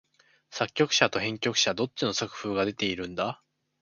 [0.49, 3.43] 作曲者と編曲者、どっちの作風が出てるんだ？